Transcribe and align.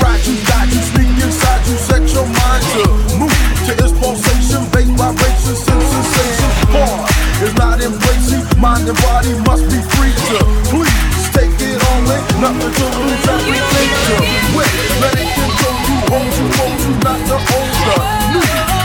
Ride 0.00 0.24
you, 0.26 0.36
guide 0.48 0.70
you, 0.72 0.82
sneak 0.82 1.14
inside 1.20 1.62
you, 1.68 1.76
set 1.76 2.04
your 2.12 2.26
mind 2.26 2.64
to 2.74 2.82
move 3.20 3.34
to 3.66 3.72
its 3.76 3.92
pulsation, 4.00 4.62
bass 4.72 4.88
vibration, 4.96 5.54
sense 5.56 5.86
sensation. 5.92 6.50
Heart 6.74 7.10
is 7.44 7.54
not 7.54 7.80
embracing, 7.80 8.44
mind 8.60 8.88
and 8.88 8.98
body 9.04 9.32
must 9.44 9.64
be 9.68 9.80
free 9.96 10.14
to 10.32 10.38
please 10.72 11.26
take 11.36 11.54
it 11.60 11.78
on 11.92 12.02
in, 12.08 12.22
nothing 12.40 12.72
to 12.72 12.86
lose, 12.98 13.24
everything 13.28 13.90
to 14.06 14.14
win. 14.56 14.70
Let 15.04 15.14
it 15.16 15.28
control 15.36 15.78
you, 15.88 15.96
hold 16.10 16.32
you, 16.34 16.46
hold 16.58 16.78
you, 16.80 16.92
not 17.04 17.20
the 17.28 17.38
older. 17.38 18.00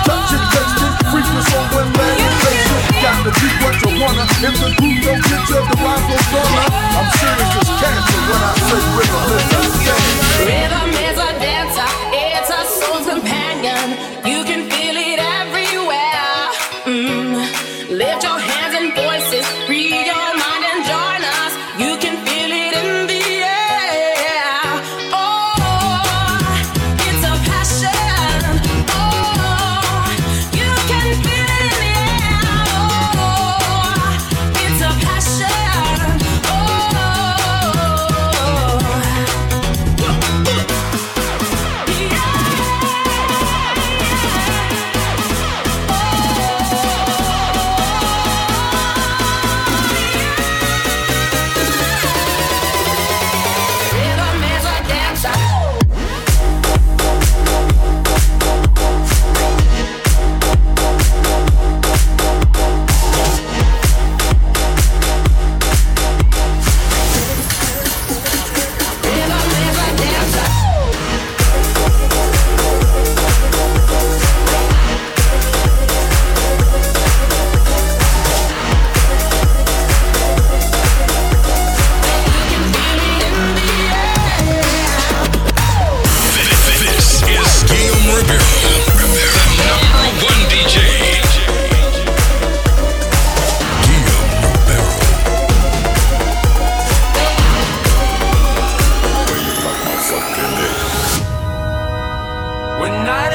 Touch 0.06 0.32
it, 0.36 0.44
taste 0.54 0.82
it, 0.86 0.94
freak 1.10 1.28
your 1.34 1.46
soul 1.50 1.66
face 2.46 2.70
it. 2.70 3.02
Got 3.02 3.18
to 3.26 3.32
be 3.40 3.48
what 3.64 3.76
you 3.82 3.92
wanna. 4.02 4.26
If 4.44 4.54
the 4.62 4.70
group 4.78 4.96
don't 5.04 5.22
get 5.26 5.44
you, 5.50 5.62
the 5.62 5.76
rhyme 5.82 6.04
goes 6.10 6.28
gonna. 6.32 6.64
I'm 6.98 7.08
serious 7.18 7.52
as 7.62 7.70
cancer 7.82 8.22
when 8.30 8.42
I 8.42 8.55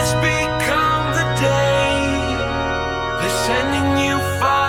Has 0.00 0.14
become 0.14 1.12
the 1.12 1.26
day. 1.38 2.00
They're 3.20 3.38
sending 3.44 4.02
you 4.02 4.16
far. 4.40 4.59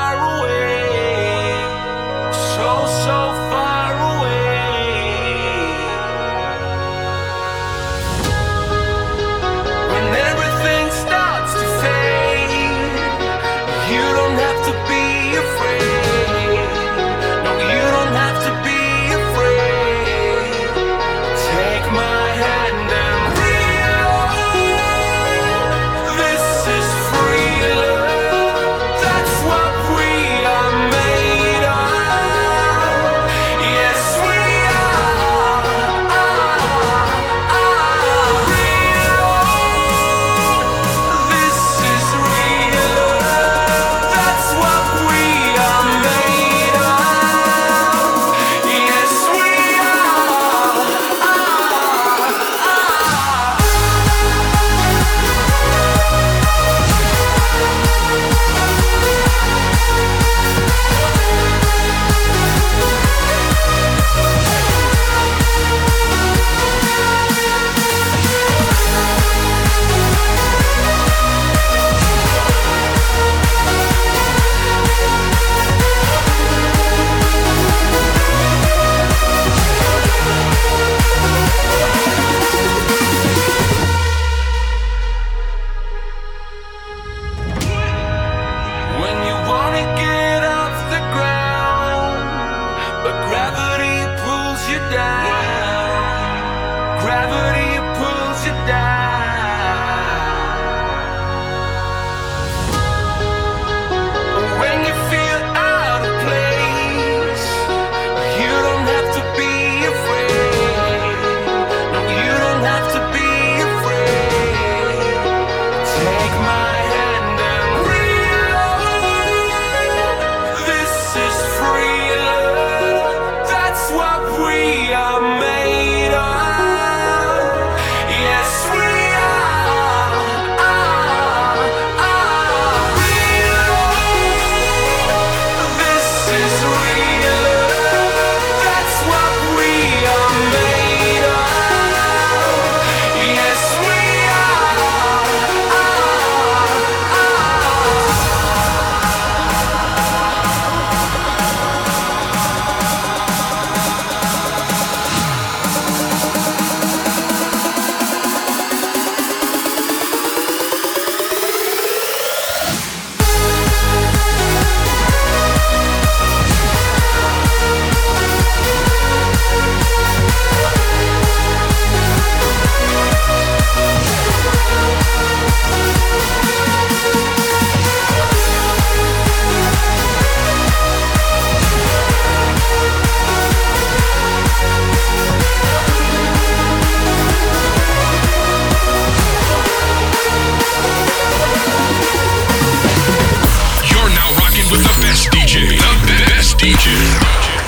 DJ. 196.62 197.61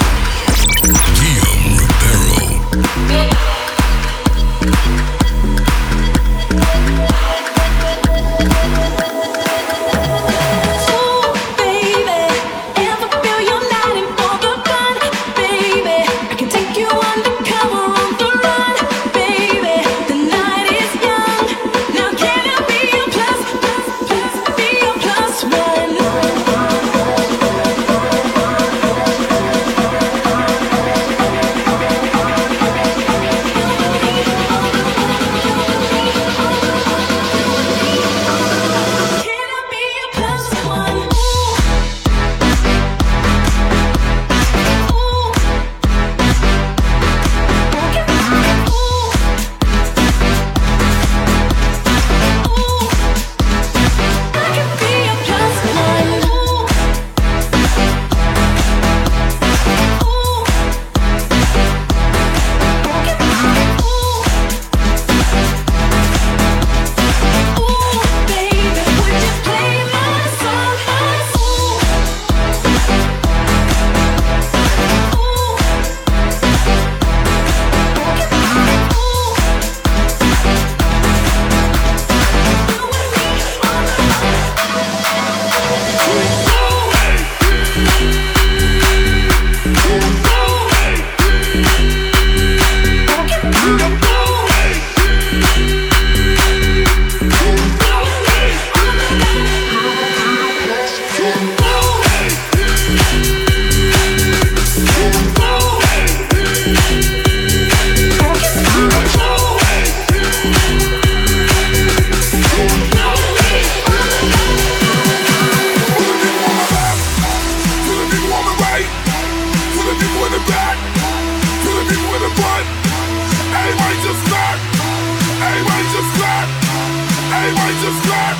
Everybody 127.43 127.75
just 127.75 127.99
clap. 128.07 128.37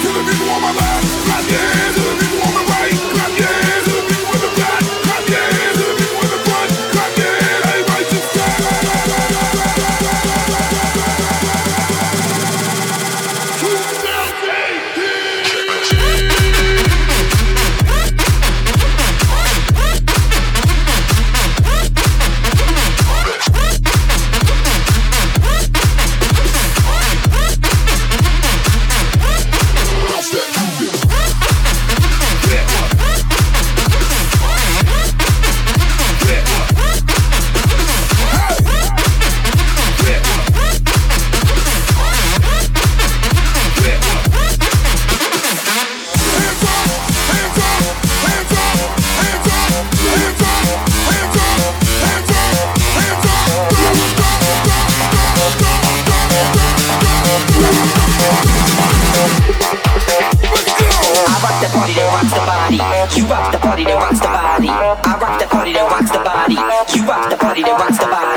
To 0.00 0.08
the 0.08 0.24
people 0.24 0.48
on 0.48 0.62
my 0.62 0.72
left 0.72 1.04
Clap 1.26 1.44
your 1.50 1.60
hands. 1.60 1.96
To 1.96 2.00
the 2.00 2.16
people 2.16 2.40
on 2.48 2.54
my 2.54 2.64
right. 2.64 2.99
body 67.62 67.72
that 67.72 67.80
wants 67.80 67.98
the 67.98 68.06
ball. 68.06 68.29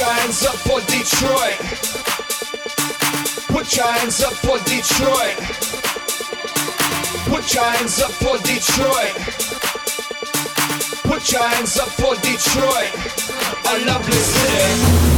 your 0.00 0.08
hands 0.08 0.46
up 0.46 0.54
for 0.54 0.80
Detroit. 0.80 1.58
Put 3.48 3.76
your 3.76 3.86
hands 3.86 4.22
up 4.22 4.32
for 4.32 4.58
Detroit. 4.64 5.36
Put 7.28 7.54
your 7.54 7.64
hands 7.64 8.00
up 8.00 8.10
for 8.12 8.38
Detroit. 8.38 9.14
Put 11.04 11.32
your 11.32 11.42
hands 11.42 11.78
up 11.78 11.88
for 11.88 12.14
Detroit. 12.22 12.94
A 13.66 13.84
lovely 13.84 14.12
city. 14.12 15.09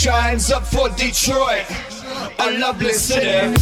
Giants 0.00 0.50
up 0.50 0.66
for 0.66 0.88
Detroit, 0.96 1.66
a 2.38 2.58
lovely 2.58 2.94
city. 2.94 3.54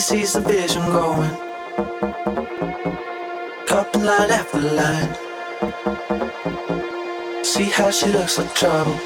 sees 0.00 0.32
the 0.32 0.40
vision 0.40 0.82
going. 0.86 1.30
Dropping 3.66 4.04
line 4.04 4.30
after 4.30 4.60
line. 4.60 5.14
See 7.44 7.64
how 7.64 7.90
she 7.90 8.06
looks 8.06 8.38
like 8.38 8.54
trouble. 8.54 8.98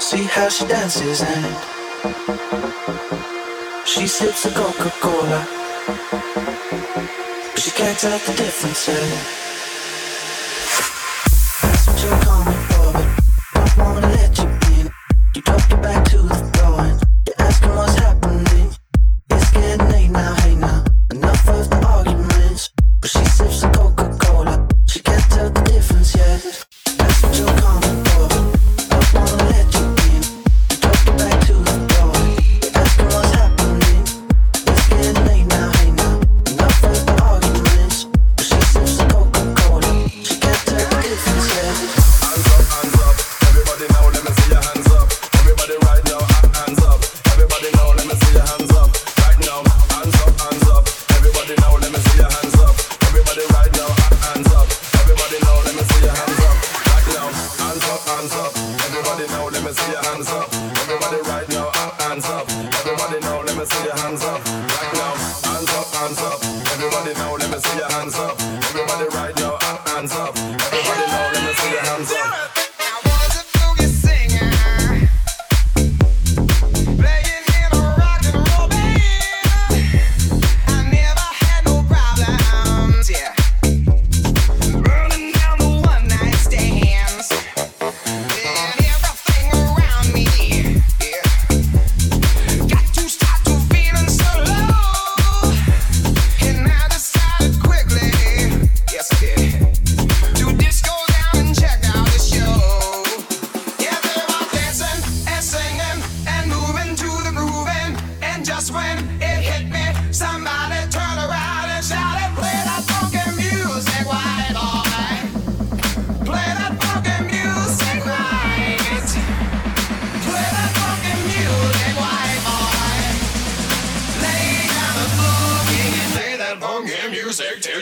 See 0.00 0.24
how 0.24 0.48
she 0.48 0.66
dances 0.66 1.22
and 1.22 1.56
she 3.86 4.08
sips 4.08 4.44
a 4.46 4.50
Coca 4.50 4.90
Cola. 5.00 5.46
She 7.56 7.70
can't 7.70 7.98
tell 7.98 8.18
the 8.18 8.34
difference. 8.36 8.86
That's 11.62 12.04
what 12.04 12.33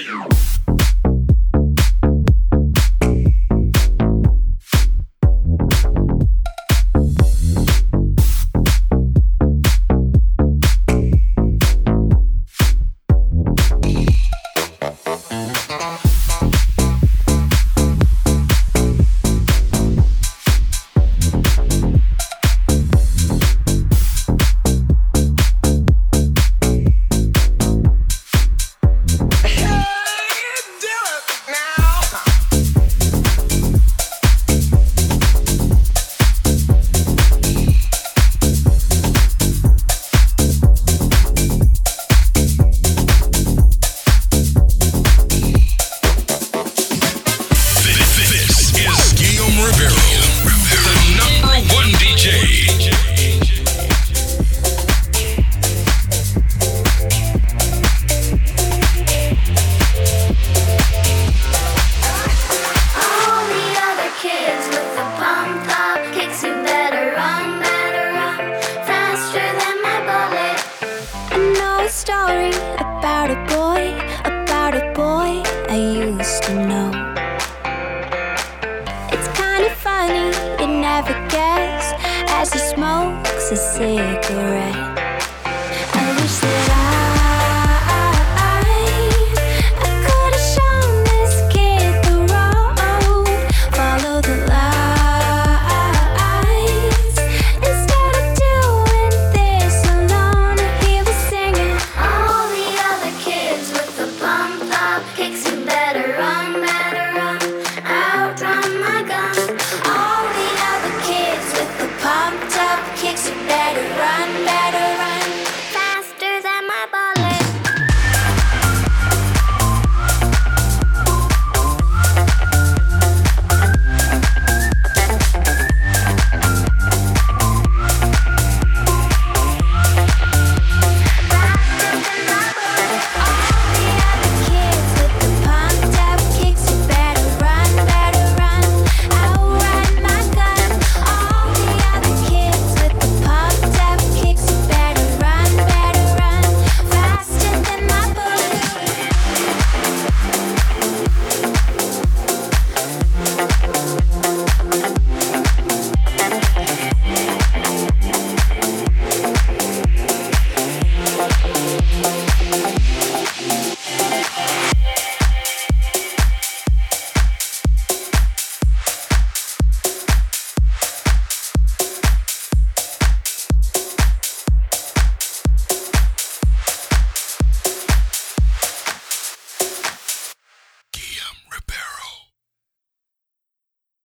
This 0.04 0.41